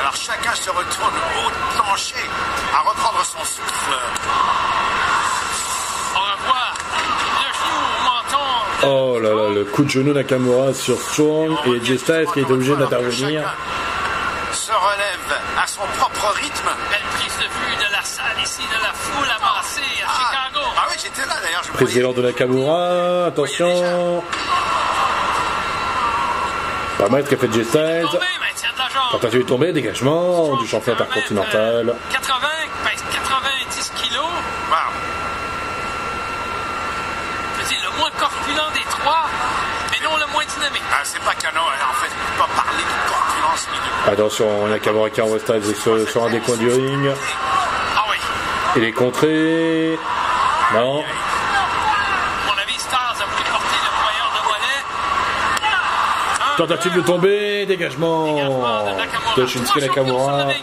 Alors 0.00 0.14
chacun 0.14 0.54
se 0.54 0.70
retourne 0.70 1.14
au 1.46 1.50
plancher 1.82 2.14
à 2.74 2.80
reprendre 2.88 3.24
son 3.24 3.38
souffle. 3.44 3.96
On 6.14 6.20
revoit 6.20 6.72
le 7.40 7.48
genou 7.58 7.78
au 7.98 8.02
menton. 8.04 8.46
Oh 8.84 9.18
là 9.18 9.30
là, 9.30 9.42
le 9.58 9.64
coup 9.64 9.82
de 9.82 9.90
genou 9.90 10.12
Nakamura 10.12 10.72
sur 10.72 11.00
Strong 11.00 11.50
et 11.66 11.80
AJ 11.80 11.96
Styles 11.98 12.26
qui 12.32 12.40
est 12.40 12.50
obligé 12.50 12.76
d'intervenir. 12.76 13.42
Se 14.52 14.70
relève 14.70 15.38
à 15.60 15.66
son 15.66 15.80
propre 15.98 16.32
rythme. 16.36 16.68
Belle 16.90 17.00
prise 17.16 17.36
de 17.38 17.42
vue 17.42 17.76
de 17.76 17.92
la 17.92 18.02
salle 18.02 18.38
ici, 18.42 18.62
de 18.62 18.82
la 18.82 18.92
foule 18.92 19.28
amassée 19.36 19.80
à 20.06 20.12
Chicago. 20.12 20.66
Ah 20.76 20.86
oui, 20.88 20.96
j'étais 21.02 21.26
là 21.26 21.34
d'ailleurs. 21.42 21.62
Je 21.66 21.72
Prise 21.72 21.94
d'élan 21.94 22.12
de 22.12 22.22
Nakamura, 22.22 23.26
attention. 23.26 24.22
Pas 26.98 27.08
mal 27.08 27.24
ce 27.24 27.30
qu'a 27.30 27.36
fait 27.36 27.46
AJ 27.46 27.64
Styles. 27.64 28.06
Tombé, 28.10 28.18
de 28.18 28.94
jambe. 28.94 29.12
Tentative 29.12 29.40
de 29.40 29.46
tomber, 29.46 29.72
dégagement 29.72 30.56
du 30.56 30.66
champion 30.68 30.92
intercontinental. 30.92 31.94
80, 32.12 32.27
Attention, 44.08 44.68
Nakamura 44.68 45.10
qui 45.10 45.20
envoie 45.20 45.38
Styles 45.38 45.76
sur, 45.76 46.08
sur 46.08 46.24
un 46.24 46.30
des 46.30 46.40
coins 46.40 46.56
du 46.56 46.70
ring. 46.70 47.10
Il 48.76 48.84
est 48.84 48.92
contré. 48.92 49.98
Non. 50.72 51.02
Le 56.58 56.66
Tentative 56.66 56.94
de 56.96 57.00
tomber, 57.02 57.66
dégagement 57.66 58.34
de 59.36 59.46
Shinsuke 59.46 59.82
Nakamura. 59.82 60.46
le. 60.46 60.54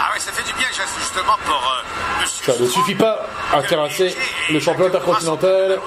Ah 0.00 0.10
oui, 0.14 0.20
ça 0.20 0.32
fait 0.32 0.42
du 0.42 0.52
bien, 0.54 0.66
justement, 0.68 1.36
pour 1.44 1.54
euh. 1.54 2.26
Ça 2.26 2.54
ne 2.58 2.66
suffit 2.66 2.94
pas 2.94 3.26
à 3.52 3.62
terrasser 3.62 4.16
le 4.50 4.58
champion 4.58 4.86
intercontinental. 4.86 5.78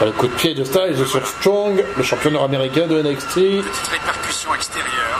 Un 0.00 0.12
coup 0.12 0.28
de 0.28 0.34
pied 0.34 0.54
de 0.54 0.62
Styles 0.62 1.04
sur 1.08 1.26
Strong, 1.26 1.84
le 1.96 2.02
champion 2.04 2.30
nord-américain 2.30 2.86
de 2.86 3.02
NXT. 3.02 3.34
Petite 3.34 3.88
répercussion 3.90 4.54
extérieure. 4.54 5.18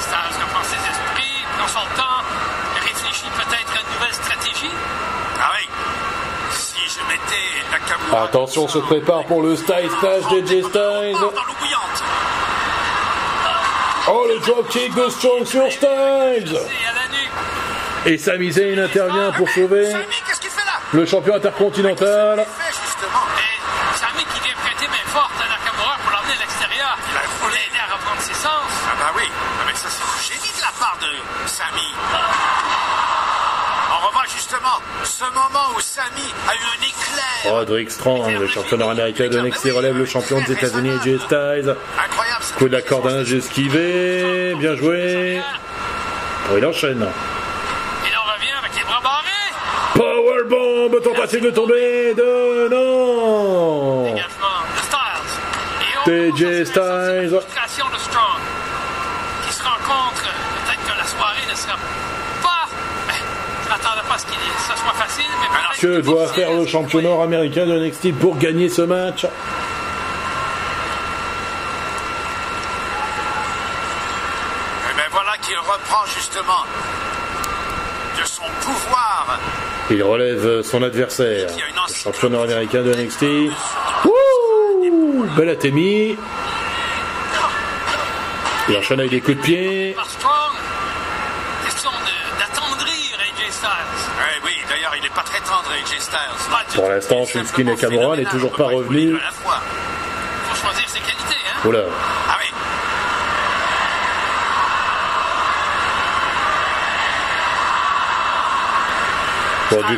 Stars 0.00 0.34
reprend 0.42 0.64
ses 0.64 0.74
esprits, 0.74 1.44
prend 1.56 1.68
son 1.68 1.86
temps, 1.96 2.24
réfléchit 2.82 3.30
peut-être 3.36 3.70
à 3.70 3.80
une 3.80 3.94
nouvelle 3.94 4.14
stratégie. 4.14 4.74
Ah 5.40 5.52
oui. 5.54 5.68
Si 6.50 6.80
je 6.88 6.98
mettais 7.06 7.62
Attention, 8.34 8.66
se 8.66 8.78
prépare 8.78 9.22
pour 9.26 9.42
le 9.42 9.54
Style 9.54 9.88
Splash 9.96 10.22
d'AJ 10.22 10.64
Styles. 10.66 10.72
dans 10.72 11.30
l'eau 11.30 11.54
bouillante. 11.60 12.02
Oh, 14.10 14.26
le 14.26 14.40
dropkick 14.40 14.92
de 14.92 15.08
Strong 15.08 15.46
sur 15.46 15.70
Styles. 15.70 16.58
Et 18.06 18.18
Sami 18.18 18.50
Zayn 18.50 18.80
intervient 18.80 19.30
pour 19.30 19.48
sauver 19.50 19.88
Sami, 19.88 20.04
qu'est-ce 20.26 20.40
qu'il 20.40 20.50
fait 20.50 20.66
là 20.66 20.72
le 20.92 21.06
champion 21.06 21.36
intercontinental. 21.36 22.44
fait 22.58 22.74
justement. 22.74 23.22
Et 23.38 23.98
Sami 24.00 24.24
qui 24.24 24.40
vient 24.42 24.56
prêter 24.64 24.88
main 24.88 25.06
forte 25.06 25.30
à 25.38 25.46
Nakamura 25.54 25.96
pour 26.02 26.10
l'emmener 26.10 26.34
à 26.34 26.40
l'extérieur. 26.42 26.98
Il 27.06 27.16
a 27.16 27.20
pour 27.38 27.48
l'aider 27.50 27.78
à 27.78 27.94
reprendre 27.94 28.20
ses 28.20 28.34
sens. 28.34 28.66
Ah 28.90 28.96
bah 28.98 29.12
oui, 29.14 29.30
ah, 29.30 29.62
mais 29.64 29.74
ça 29.78 29.86
c'est 29.86 30.02
du 30.02 30.34
génie 30.34 30.50
de 30.50 30.60
la 30.60 30.74
part 30.74 30.98
de 30.98 31.46
Sami. 31.46 31.86
On 33.94 34.06
revoit 34.08 34.26
justement 34.26 34.44
justement 34.44 34.78
ce 35.04 35.24
moment 35.24 35.76
où 35.76 35.80
Roderick 37.44 37.90
Strong, 37.90 38.38
le 38.40 38.48
champion 38.48 38.76
nord-américain 38.78 39.28
de 39.28 39.38
NXT, 39.38 39.70
relève 39.72 39.96
le 39.96 40.06
champion 40.06 40.40
des 40.40 40.52
États-Unis, 40.52 40.90
AJ 40.90 41.18
Styles. 41.20 41.76
Coup 42.56 42.68
de 42.68 42.72
la 42.72 42.82
corde 42.82 43.06
à 43.06 43.20
esquivé, 43.20 44.54
bien 44.58 44.74
joué. 44.74 45.40
Oh, 46.50 46.54
il 46.58 46.66
enchaîne. 46.66 47.06
Powerbomb, 49.94 51.00
tentative 51.00 51.44
de 51.44 51.50
tomber 51.50 52.14
de 52.14 52.68
non. 52.68 54.14
TJ 56.04 56.64
Styles. 56.64 57.40
Qui 59.46 59.52
se 59.52 59.62
rencontre. 59.62 60.22
Peut-être 60.22 60.84
que 60.84 60.98
la 60.98 61.06
soirée 61.06 61.46
ne 61.48 61.54
sera 61.54 61.74
pas. 61.74 62.33
Je 63.64 63.68
m'attendais 63.68 64.06
pas 64.08 64.14
à 64.14 64.18
ce 64.18 64.26
qu'il 64.26 64.34
ça 64.58 64.76
soit 64.76 64.92
facile, 64.92 65.24
mais 65.40 65.46
peut-être 65.48 65.80
Que 65.80 66.00
doit 66.02 66.26
faire 66.28 66.52
le 66.52 66.66
champion 66.66 67.00
nord-américain 67.02 67.66
de 67.66 67.78
NXT 67.78 68.12
pour 68.18 68.36
gagner 68.36 68.68
ce 68.68 68.82
match 68.82 69.24
Et 74.90 74.94
ben 74.96 75.04
voilà 75.10 75.36
qu'il 75.40 75.56
reprend 75.58 76.04
justement 76.14 76.64
de 78.20 78.24
son 78.26 78.44
pouvoir. 78.60 79.38
Il 79.90 80.02
relève 80.02 80.62
son 80.62 80.82
adversaire, 80.82 81.48
le 81.88 81.94
champion 81.94 82.30
nord-américain 82.30 82.82
de 82.82 82.94
NXT. 82.94 83.22
Wouh 84.04 85.26
Belatémie. 85.36 86.16
Il 88.68 88.76
enchaîne 88.78 89.00
avec 89.00 89.10
des 89.10 89.20
coups 89.20 89.36
de 89.36 89.42
pied. 89.42 89.92
Par 89.94 90.06
Strong. 90.08 90.52
Question 91.66 91.90
de- 91.90 92.38
d'attendrir 92.40 93.18
AJ 93.20 93.50
Styles. 93.50 93.68
Oui, 94.16 94.40
oui, 94.44 94.52
d'ailleurs, 94.70 94.92
il 94.96 95.02
n'est 95.02 95.10
pas 95.10 95.22
très 95.22 95.40
tendre, 95.40 95.63
AJ 95.63 95.63
Styles. 95.63 95.63
Pas 95.63 95.63
du 95.63 95.63
Pour 96.74 96.88
l'instant, 96.88 97.24
Shinsuke 97.24 97.56
simplement 97.56 97.70
Nakamura 97.70 98.16
n'est 98.16 98.24
toujours 98.24 98.52
pas 98.52 98.64
revenu. 98.64 99.16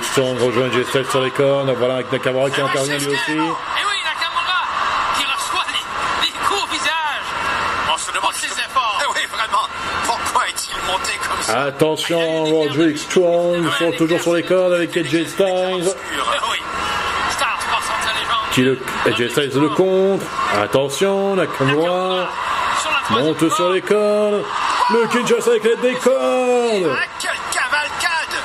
Faut 0.02 0.22
rejoint 0.46 0.66
AJ 0.66 0.84
Styles 0.84 1.06
sur 1.10 1.20
les 1.20 1.30
cornes. 1.30 1.72
Voilà 1.72 1.94
avec 1.94 2.12
Nakamura 2.12 2.50
qui 2.50 2.60
intervient 2.60 2.98
lui 2.98 3.06
aussi. 3.08 3.24
qu'il 3.26 3.34
est, 3.34 3.38
bon. 3.38 3.56
Eh 3.78 3.84
oui, 3.84 3.96
Nakamura, 4.04 4.60
qui 5.16 5.24
reçoit 5.24 5.66
les, 5.68 6.26
les 6.26 6.32
coups 6.46 6.62
au 6.62 6.66
visage. 6.72 7.26
On 7.92 7.98
se 7.98 8.12
demande 8.12 8.32
ses 8.34 8.52
efforts. 8.52 9.02
Eh 9.02 9.12
oui, 9.12 9.26
vraiment. 9.30 9.66
Pourquoi 10.04 10.48
est-il 10.48 10.76
monté 10.86 11.12
comme 11.28 11.35
ça 11.35 11.35
Attention, 11.48 12.44
Roderick 12.44 12.98
Strong 12.98 13.70
sont 13.78 13.92
toujours 13.92 14.20
sur 14.20 14.34
les 14.34 14.42
cordes 14.42 14.72
avec 14.72 14.96
AJ 14.96 15.26
Styles. 15.26 15.84
Les. 15.84 16.62
Qui 18.52 18.62
le, 18.62 18.78
AJ 19.06 19.30
Styles 19.30 19.52
le 19.54 19.68
contre. 19.68 20.24
Attention, 20.60 21.36
Nakamura 21.36 22.16
la 22.18 22.28
troisième 23.10 23.26
monte 23.26 23.54
sur 23.54 23.70
les 23.70 23.82
cordes. 23.82 24.44
Le 24.90 25.06
Kinshasa 25.06 25.50
avec 25.50 25.64
l'aide 25.64 25.80
des 25.80 25.94
cordes. 25.94 26.14
Ah, 26.14 27.04
quelle 27.20 27.30
cavalcade 27.52 28.36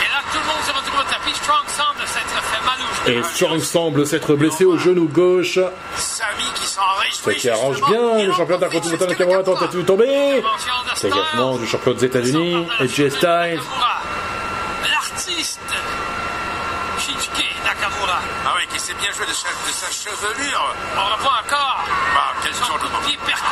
Et 0.00 0.08
là, 0.12 0.20
tout 0.32 0.38
le 0.38 0.46
monde 0.46 0.62
se 0.66 0.72
retrouve 0.72 1.00
au 1.00 1.04
tapis. 1.10 1.34
Strong 1.34 1.66
semble 1.68 2.06
s'être 2.06 2.42
fait 2.42 2.64
mal 2.64 2.76
au 2.76 2.94
genou. 2.94 2.95
Et 3.08 3.22
Strong 3.22 3.60
semble 3.60 4.06
s'être 4.06 4.34
blessé 4.34 4.64
au 4.64 4.76
genou 4.78 5.06
gauche. 5.06 5.58
Qui 5.58 6.02
Ce 7.12 7.30
qui 7.30 7.48
arrange 7.50 7.80
bien 7.88 8.24
le 8.24 8.32
champion 8.32 8.56
intercontinental 8.56 9.08
Nakamura 9.08 9.38
Nakamura. 9.38 9.60
tentative 9.60 9.80
de 9.80 9.86
tomber? 9.86 10.42
De 10.42 10.42
Styles. 10.96 11.10
Dégagement 11.10 11.56
du 11.56 11.66
champion 11.66 11.92
des 11.92 12.04
États-Unis, 12.04 12.66
AJ 12.80 13.08
Styles. 13.10 13.60
L'artiste 14.90 15.60
Shinsuke 16.98 17.44
Nakamura. 17.64 18.18
Ah 18.44 18.54
oui, 18.56 18.62
qui 18.72 18.80
s'est 18.80 18.94
bien 18.94 19.10
joué 19.12 19.26
de 19.26 19.32
sa, 19.32 19.48
de 19.48 19.72
sa 19.72 19.90
chevelure. 19.90 20.74
On 20.96 21.16
revoit 21.16 21.38
encore. 21.46 21.84
quel 22.42 22.54
son 22.54 22.72
coup 22.72 22.86
de 22.86 23.06
pied 23.06 23.18
percutant. 23.24 23.46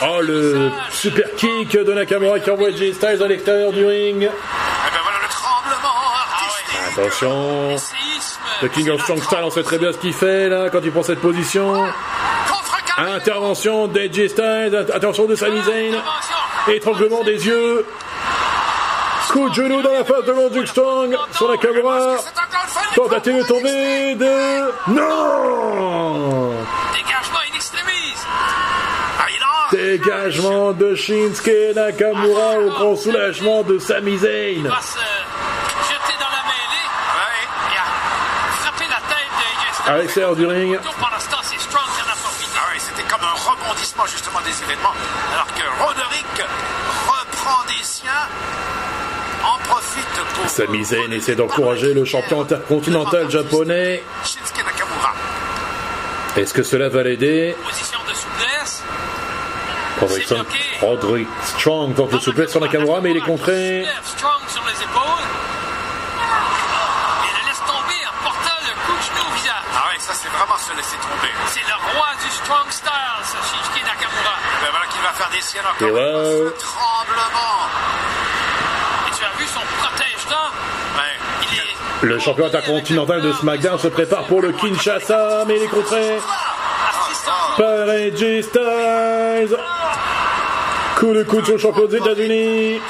Et 0.00 0.06
Oh 0.10 0.20
le 0.20 0.70
super 0.90 1.34
kick 1.36 1.72
de 1.72 1.92
Nakamura 1.92 2.38
qui 2.38 2.50
envoie 2.50 2.68
AJ 2.68 2.92
Styles 2.92 3.22
à 3.22 3.26
l'extérieur 3.26 3.72
du 3.72 3.84
ring. 3.84 4.28
Attention. 6.98 7.76
Le 8.62 8.68
King 8.68 8.90
of 8.90 9.02
Strong 9.02 9.22
Style, 9.22 9.38
on 9.44 9.50
sait 9.50 9.62
très 9.62 9.78
bien 9.78 9.92
ce 9.92 9.98
qu'il 9.98 10.12
fait 10.12 10.48
là 10.48 10.68
quand 10.70 10.80
il 10.82 10.90
prend 10.90 11.02
cette 11.02 11.20
position. 11.20 11.86
Intervention 12.96 13.86
d'AJ 13.86 14.28
Styles. 14.28 14.86
Attention 14.92 15.26
de 15.26 15.36
Sami 15.36 15.62
Zayn. 15.62 15.94
Étranglement 16.68 17.22
des 17.22 17.46
yeux. 17.46 17.86
Coup 19.30 19.48
de 19.50 19.54
genou 19.54 19.82
dans 19.82 19.92
la 19.92 20.04
face 20.04 20.24
de 20.24 20.32
Roderick 20.32 20.66
Strong 20.68 21.16
sur 21.32 21.48
Nakamura. 21.50 22.16
Tentative 22.96 23.36
de 23.36 23.42
tomber 23.46 24.14
de... 24.14 24.90
Non 24.90 26.52
Dégagement 26.94 27.38
in 27.50 27.54
extremis. 27.54 28.14
Ah. 29.20 29.68
Dégagement 29.70 30.72
de 30.72 30.94
Shinsuke 30.94 31.74
Nakamura 31.76 32.58
au 32.58 32.70
grand 32.70 32.96
soulagement 32.96 33.62
de 33.62 33.78
Sami 33.78 34.16
Zayn. 34.16 34.62
va 34.66 34.80
se 34.80 34.98
jeter 34.98 36.16
dans 36.18 36.30
la 36.30 36.42
mêlée 36.48 36.88
et 37.70 37.76
a 37.76 37.84
frappé 38.62 38.84
la 38.88 38.96
tête 38.96 39.30
de 39.36 39.44
AJ 39.44 39.74
Styles. 39.74 39.77
À 39.88 39.96
l'extérieur 39.96 40.36
du 40.36 40.44
ring. 40.46 40.74
Donc, 40.74 40.92
ce 41.18 41.28
temps, 41.30 41.38
c'est 41.42 41.58
Strong 41.58 41.82
qui 41.96 42.02
en 42.02 42.12
a 42.12 42.16
profité. 42.16 42.58
Ah 42.60 42.68
oui, 42.72 42.78
c'était 42.78 43.08
comme 43.08 43.22
un 43.22 43.32
rebondissement 43.32 44.04
justement 44.06 44.40
des 44.44 44.62
événements, 44.62 44.92
alors 45.32 45.46
que 45.46 45.62
Roderick 45.82 46.42
reprend 47.06 47.64
des 47.66 47.82
siens, 47.82 48.28
en 49.42 49.58
profite 49.66 50.04
pour... 50.34 50.48
Sami 50.48 50.84
Zayn 50.84 51.10
essaie 51.12 51.36
d'encourager 51.36 51.94
le 51.94 52.04
champion 52.04 52.42
intercontinental 52.42 53.30
japonais. 53.30 54.02
Shinsuke 54.24 54.58
Nakamura. 54.58 55.14
Est-ce 56.36 56.52
que 56.52 56.62
cela 56.62 56.90
va 56.90 57.02
l'aider? 57.04 57.56
Position 57.64 58.00
de 58.06 58.12
souplesse. 58.12 58.82
Roderick 60.82 61.28
Strong, 61.44 61.94
tente 61.94 62.12
le 62.12 62.20
souplesse 62.20 62.50
sur 62.50 62.60
Nakamura, 62.60 63.00
mais 63.00 63.12
il 63.12 63.16
est 63.16 63.20
contré. 63.20 63.86
Strong 64.04 64.42
sur 64.48 64.62
les 64.66 64.82
épaules. 64.82 65.24
Et 67.24 67.32
le 67.40 67.48
laisse 67.48 67.62
tomber 67.66 68.00
en 68.06 68.12
portant 68.22 68.58
le 68.62 68.74
coup 68.86 68.96
de 68.98 69.02
genou 69.02 69.24
au 69.28 69.34
visage. 69.34 69.57
Ah 69.74 69.90
oui, 69.90 69.96
ça 69.98 70.12
c'est 70.14 70.28
vraiment 70.28 70.58
se 70.58 70.72
laisser 70.76 70.96
tomber. 70.96 71.32
C'est 71.46 71.66
le 71.66 71.74
roi 71.92 72.08
du 72.22 72.30
Strong 72.30 72.70
Style, 72.70 73.20
ce 73.22 73.36
Shinsuke 73.36 73.84
Nakamura. 73.84 74.36
Ben 74.62 74.68
voilà 74.70 74.86
qu'il 74.86 75.02
va 75.02 75.12
faire 75.12 75.30
des 75.30 75.40
siennes 75.40 75.66
encore. 75.66 75.88
Et 75.88 75.90
wow. 75.90 76.50
Tremblement. 76.58 77.56
Et 79.06 79.10
tu 79.16 79.24
as 79.24 79.38
vu 79.38 79.46
son 79.46 79.60
protège-dents? 79.80 80.50
Ben, 80.96 81.12
il 81.42 81.58
est... 81.58 82.06
Le 82.06 82.18
champion 82.18 82.46
intercontinental 82.46 83.20
de 83.22 83.32
SmackDown 83.32 83.78
se 83.78 83.88
prépare 83.88 84.24
pour 84.24 84.40
le 84.42 84.52
Kinshasa, 84.52 85.44
mais 85.46 85.56
il 85.56 85.62
est 85.64 85.68
contré 85.68 86.18
par 87.56 87.88
AJ 87.88 88.42
Styles. 88.42 89.56
Coup 90.96 91.14
de 91.14 91.22
coude 91.24 91.44
sur 91.44 91.54
le 91.54 91.60
champion 91.60 91.86
des 91.86 91.96
États-Unis. 91.96 92.80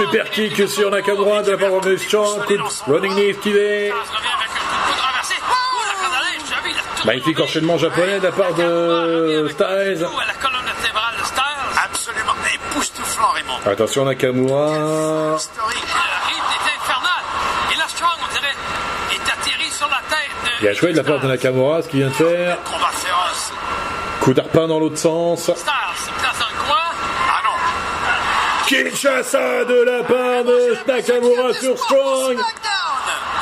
Super 0.00 0.30
kick 0.30 0.68
sur 0.68 0.90
Nakamura 0.90 1.42
de 1.42 1.50
la 1.50 1.58
part 1.58 1.80
de 1.82 1.96
Strong. 1.96 2.46
Coup 2.46 2.56
de 2.56 2.62
running 2.90 3.12
knee 3.12 3.30
esquivé. 3.30 3.88
Styles 3.88 4.16
revient 4.16 4.28
avec 4.34 4.48
un 4.48 4.60
coup 4.64 4.76
de 4.76 4.92
coude 4.92 5.00
renversé. 5.04 5.34
Oh, 7.02 7.06
Magnifique 7.06 7.40
enchaînement 7.40 7.76
japonais 7.76 8.18
de 8.18 8.24
la 8.24 8.32
part 8.32 8.54
de 8.54 9.48
Styles. 9.50 10.06
Absolument. 11.84 12.32
Époustouflant, 12.54 13.28
Raymond. 13.34 13.58
Attention 13.66 14.04
Nakamura. 14.06 15.36
Tête 20.08 20.18
de... 20.44 20.62
Bien 20.62 20.72
joué 20.72 20.92
de 20.92 20.96
la 20.96 21.04
part 21.04 21.20
de 21.20 21.26
Nakamura, 21.26 21.82
ce 21.82 21.88
qu'il 21.88 22.00
vient 22.00 22.08
de 22.08 22.14
faire. 22.14 22.58
Coup 24.20 24.32
d'arpin 24.32 24.66
dans 24.66 24.78
l'autre 24.78 24.98
sens. 24.98 25.50
Kinshasa 28.90 29.64
de 29.66 29.84
la 29.84 30.02
part 30.02 30.44
de 30.44 30.76
Nakamura 30.86 31.52
sur 31.54 31.78
Strong. 31.78 32.38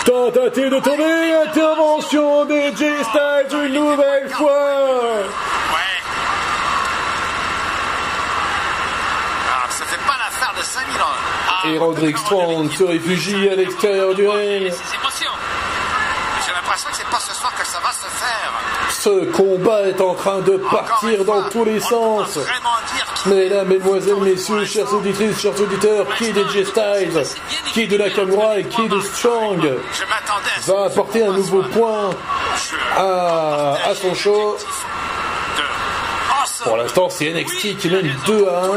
Tentative 0.05 0.71
de 0.71 0.81
tomber. 0.81 1.33
Intervention 1.47 2.45
de 2.45 2.61
J 2.77 2.85
Styles 3.05 3.67
une 3.67 3.73
nouvelle 3.75 4.29
fois. 4.29 4.51
Ouais. 5.73 5.97
Ah, 9.51 9.67
ça 9.71 9.85
fait 9.87 9.97
pas 10.07 10.17
l'affaire 10.19 10.55
de 10.59 10.63
5000 10.63 11.01
ans. 11.01 11.05
Ah, 11.49 11.69
Et 11.69 11.79
Roderick 11.79 12.19
Strong 12.19 12.71
se 12.73 12.85
réfugie 12.85 13.49
à 13.49 13.55
l'extérieur 13.55 14.15
du 14.15 14.29
ring. 14.29 14.71
Que 17.39 17.45
ce 17.45 17.51
soir 17.51 17.55
que 17.57 17.67
ça 17.67 17.79
va 17.79 17.93
se 17.93 18.09
faire. 18.09 18.53
Ce 18.91 19.25
combat 19.31 19.83
est 19.89 20.01
en 20.01 20.15
train 20.15 20.41
de 20.41 20.57
partir 20.57 21.25
dans 21.25 21.49
tous 21.51 21.65
les 21.65 21.79
sens. 21.79 22.37
Mesdames, 23.27 23.69
Mesdemoiselles, 23.69 24.17
Messieurs, 24.17 24.65
chers 24.65 24.93
auditrices, 24.93 25.41
chers 25.41 25.61
auditeurs, 25.61 26.07
qui 26.17 26.33
de 26.33 26.45
J 26.49 26.65
Styles, 26.65 27.23
qui 27.73 27.87
de 27.87 27.97
Nakamura 27.97 28.59
et 28.59 28.65
qui 28.65 28.89
de 28.89 29.01
Strong 29.01 29.61
va 30.67 30.85
apporter 30.87 31.25
un 31.25 31.33
nouveau 31.33 31.63
point 31.63 32.11
à, 32.97 33.77
à 33.87 33.95
son 33.95 34.15
show. 34.15 34.57
Pour 36.65 36.77
l'instant, 36.77 37.09
c'est 37.09 37.33
NXT 37.33 37.77
qui 37.79 37.89
mène 37.89 38.13
2 38.27 38.49
à 38.49 38.63
1. 38.65 38.69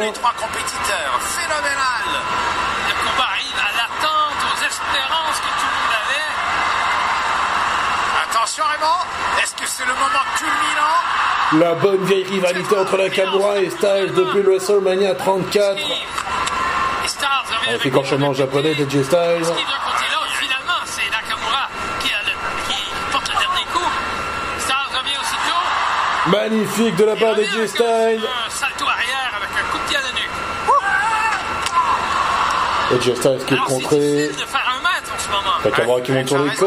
C'est 9.72 9.86
le 9.86 9.94
moment 9.94 10.26
culminant 10.36 11.66
La 11.66 11.76
bonne 11.76 12.04
vieille 12.04 12.26
rivalité 12.26 12.78
entre 12.78 12.98
Nakamura 12.98 13.60
et 13.60 13.70
Styles 13.70 14.12
depuis 14.14 14.42
le 14.44 14.50
WrestleMania 14.50 15.16
34. 15.16 15.78
Steve. 15.78 15.88
Et 17.04 17.08
Styles 17.08 17.28
revient 17.46 17.70
Avec 17.70 17.84
l'écorchement 17.86 18.34
japonais 18.34 18.76
de 18.76 18.90
J 18.90 19.04
Styles. 19.04 19.54
Magnifique 26.28 26.96
de 26.98 27.06
la 27.06 27.16
part 27.16 27.36
de 27.36 27.44
J 27.44 27.68
Styles. 27.68 28.22
Et 32.94 33.02
J 33.02 33.16
Styles 33.16 33.46
qui 33.48 33.54
est 33.54 33.58
contré. 33.58 34.32
Nakamura 35.64 36.02
qui 36.02 36.12
monte 36.12 36.28
sur 36.28 36.44
les 36.44 36.52
Tu 36.52 36.66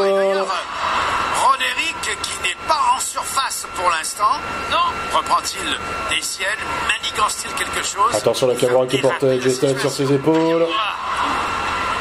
Reprend-il 5.14 5.78
des 6.10 6.20
sièges 6.22 6.48
Manigance-t-il 6.88 7.54
quelque 7.54 7.86
chose 7.86 8.12
Attention 8.12 8.48
Nakamura 8.48 8.86
qui 8.86 8.98
porte 8.98 9.24
J 9.40 9.50
Styles 9.50 9.78
sur 9.78 9.90
ses 9.90 10.12
épaules. 10.12 10.66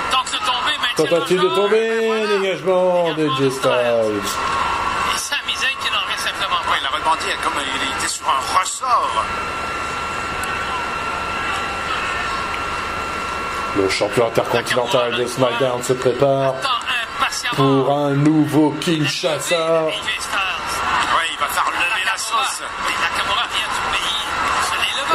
Tente 0.09 0.31
de 0.31 0.37
tomber. 0.39 0.73
Tentative 0.95 1.41
de 1.41 1.47
tomber. 1.49 2.39
Dégagement 2.39 3.13
de 3.13 3.29
J 3.37 3.51
Styles. 3.51 4.23
Et 5.13 5.17
Sami 5.19 5.53
Zayn 5.55 5.77
qui 5.79 5.91
n'en 5.91 6.17
simplement 6.17 6.61
pas. 6.65 6.77
il 6.79 6.85
a 6.85 6.89
rebondi 6.89 7.25
comme 7.43 7.61
il 7.61 7.97
était 7.97 8.07
sur 8.07 8.25
un 8.27 8.59
ressort. 8.59 9.23
Le 13.77 13.89
champion 13.89 14.27
intercontinental 14.27 15.15
de 15.17 15.25
SmackDown 15.27 15.83
se 15.83 15.93
prépare 15.93 16.55
pour 17.55 17.91
un 17.91 18.11
nouveau 18.11 18.71
Kinshasa. 18.81 19.87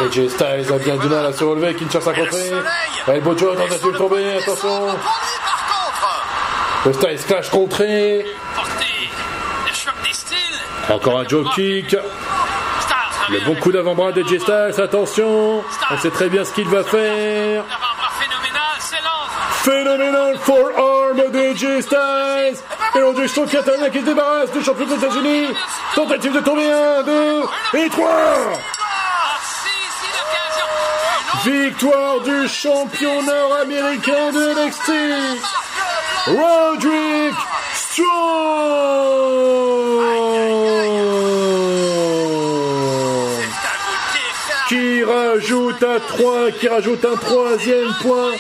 AJ 0.01 0.29
Styles 0.29 0.73
a 0.73 0.79
bien 0.79 0.97
du 0.97 1.09
mal 1.09 1.27
à 1.27 1.33
se 1.33 1.43
relever. 1.45 1.75
Kinshasa 1.75 2.13
Et 2.13 2.17
le 2.17 2.25
contré. 2.25 2.49
soleil 2.49 3.17
Elbow 3.17 3.37
Joe, 3.37 3.55
Et 3.55 3.57
tentative 3.57 3.79
sur 3.79 3.89
de 3.89 3.93
le 3.93 3.99
tomber. 3.99 4.37
Attention. 4.37 4.87
Le 6.87 6.93
Styles 6.93 7.25
clash 7.27 7.51
contré. 7.51 8.27
Encore 10.89 11.19
un 11.19 11.29
joke 11.29 11.53
kick. 11.55 11.97
Le 13.31 13.41
bon 13.41 13.55
coup 13.57 13.73
d'avant-bras 13.73 14.13
de 14.13 14.23
J 14.23 14.41
Styles. 14.41 14.81
Attention. 14.81 15.63
On 15.91 15.99
sait 15.99 16.11
très 16.11 16.29
bien 16.29 16.45
ce 16.45 16.53
qu'il 16.53 16.69
va 16.69 16.85
faire. 16.85 17.65
phénoménal. 19.63 20.39
Forearm 20.39 21.31
de 21.31 21.55
J 21.55 21.83
Styles. 21.83 22.57
Et 22.95 23.01
l'on 23.01 23.13
du 23.13 23.29
choc 23.29 23.51
catalan 23.51 23.91
qui 23.91 24.01
se 24.01 24.05
débarrasse 24.05 24.51
du 24.53 24.63
champion 24.63 24.87
des 24.87 24.95
États-Unis. 24.95 25.49
Tentative 25.99 26.33
de 26.33 26.39
tomber 26.39 26.71
1, 26.71 27.03
2 27.03 27.43
et 27.75 27.89
3. 27.89 28.09
Ah, 28.09 28.55
si, 29.43 29.69
si, 29.99 30.07
l'occasion. 30.15 30.69
Une 31.45 31.67
autre. 31.67 31.67
Victoire 31.67 32.21
du 32.21 32.49
champion 32.49 33.21
nord-américain 33.25 34.31
de 34.31 34.65
NXT. 34.65 34.93
Roderick 36.27 37.35
Strong. 37.75 38.07
Qui 44.69 45.03
rajoute 45.03 45.83
à 45.83 45.99
3, 45.99 46.51
qui 46.61 46.69
rajoute 46.69 47.05
un 47.05 47.17
troisième 47.17 47.93
point 48.03 48.35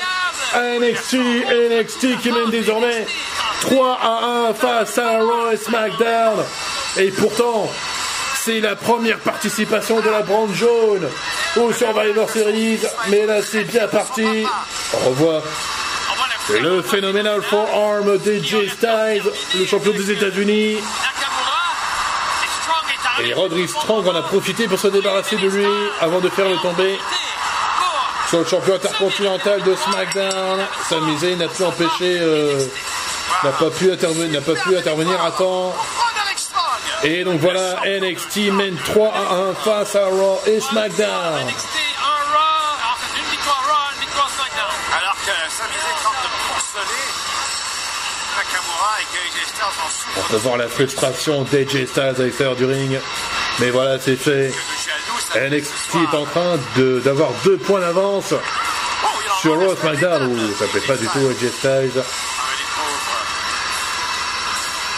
NXT. 0.78 1.16
NXT 1.72 2.20
qui 2.20 2.30
mène 2.30 2.50
désormais 2.50 3.04
3 3.62 3.98
à 4.00 4.48
1 4.50 4.54
face 4.54 4.96
à 4.98 5.18
et 5.52 5.56
SmackDown. 5.56 6.44
Et 6.96 7.10
pourtant, 7.10 7.70
c'est 8.44 8.60
la 8.60 8.76
première 8.76 9.18
participation 9.18 10.00
de 10.00 10.08
la 10.08 10.22
brande 10.22 10.54
jaune 10.54 11.08
au 11.56 11.72
Survivor 11.72 12.28
Series. 12.30 12.80
Mais 13.08 13.26
là, 13.26 13.42
c'est 13.42 13.64
bien 13.64 13.86
parti. 13.88 14.42
La 14.42 14.98
fouille. 14.98 16.60
le 16.60 16.82
phénoménal 16.82 17.42
forearm 17.42 18.18
Jay 18.24 18.68
Styles, 18.68 19.30
le 19.58 19.66
champion 19.66 19.92
des 19.92 20.10
États-Unis. 20.12 20.78
Et 23.20 23.34
Roderick 23.34 23.68
Strong 23.68 24.06
en 24.06 24.14
a 24.14 24.22
profité 24.22 24.66
pour 24.66 24.78
se 24.78 24.88
débarrasser 24.88 25.36
de 25.36 25.48
lui 25.48 25.66
avant 26.00 26.20
de 26.20 26.28
faire 26.28 26.48
le 26.48 26.56
tomber. 26.56 26.98
Sur 28.28 28.40
le 28.40 28.44
champion 28.44 28.74
intercontinental 28.74 29.62
de 29.62 29.74
SmackDown, 29.74 30.60
Sami 30.88 31.18
Zayn 31.18 31.36
n'a 31.36 31.48
pu 31.48 31.64
empêcher, 31.64 32.18
euh, 32.20 32.62
n'a 33.42 33.50
pas 33.50 33.70
pu 33.70 33.90
intervenir 33.90 35.24
à 35.24 35.30
temps. 35.32 35.74
Et 37.04 37.22
donc 37.24 37.40
voilà, 37.40 37.76
NXT 37.86 38.52
mène 38.52 38.76
3 38.76 39.12
à 39.14 39.34
1 39.34 39.54
face 39.54 39.94
à 39.94 40.06
Raw 40.06 40.40
et 40.46 40.60
SmackDown. 40.60 41.44
NXT, 41.46 41.66
un 42.02 42.06
Raw. 42.06 42.74
Alors, 42.80 42.98
c'est 43.00 43.18
une 43.20 43.30
victoire 43.30 43.62
Raw, 43.68 43.94
une 43.94 44.00
victoire 44.00 44.30
SmackDown. 44.30 44.74
Alors 44.98 45.14
que 45.14 45.30
tente 46.02 46.22
de 46.24 46.30
ponceler 46.48 47.08
Nakamura 48.36 48.96
et 49.00 49.04
que 49.04 49.18
AJ 49.26 49.46
Styles 49.46 49.64
en 49.64 49.88
souffre. 49.88 50.18
On 50.18 50.30
peut 50.32 50.36
voir 50.38 50.56
la 50.56 50.68
frustration 50.68 51.42
d'AJ 51.44 51.86
Styles 51.86 52.02
à 52.18 52.22
l'extérieur 52.22 52.56
du 52.56 52.64
ring. 52.64 52.98
Mais 53.60 53.70
voilà, 53.70 53.98
c'est 54.00 54.16
fait. 54.16 54.52
NXT 55.36 55.94
est 56.12 56.16
en 56.16 56.24
train 56.24 56.56
de- 56.76 57.00
d'avoir 57.00 57.30
deux 57.44 57.58
points 57.58 57.80
d'avance 57.80 58.32
Oh, 58.32 59.06
sur 59.40 59.54
Raw 59.56 59.76
SmackDown 59.76 60.26
où 60.32 60.54
ça 60.58 60.66
plaît 60.66 60.80
pas 60.80 60.96
du 60.96 61.06
tout 61.06 61.18
à 61.18 61.30
AJ 61.30 61.50
Styles. 61.58 62.02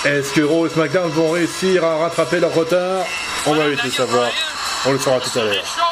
Est-ce 0.03 0.33
que 0.33 0.41
Raw 0.41 0.67
et 0.67 0.71
SmackDown 0.71 1.11
vont 1.11 1.31
réussir 1.33 1.85
à 1.85 1.99
rattraper 1.99 2.41
leur 2.41 2.55
retard? 2.55 3.05
On 3.47 3.55
va 3.55 3.69
vite 3.69 3.85
le 3.85 3.91
savoir. 3.91 4.31
On 4.87 4.93
le 4.93 4.99
saura 4.99 5.21
tout 5.21 5.39
à 5.39 5.45
l'heure. 5.45 5.90